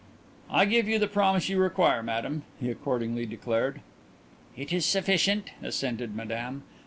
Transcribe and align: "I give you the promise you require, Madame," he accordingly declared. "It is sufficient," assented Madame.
"I 0.49 0.65
give 0.65 0.87
you 0.87 0.97
the 0.97 1.05
promise 1.05 1.47
you 1.47 1.59
require, 1.59 2.01
Madame," 2.01 2.41
he 2.59 2.71
accordingly 2.71 3.27
declared. 3.27 3.81
"It 4.57 4.73
is 4.73 4.83
sufficient," 4.83 5.51
assented 5.61 6.15
Madame. 6.15 6.63